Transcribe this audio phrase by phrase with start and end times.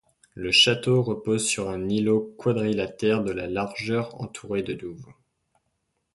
[0.33, 5.05] Le château repose sur un îlot quadrilatère de de largeur entouré de douves.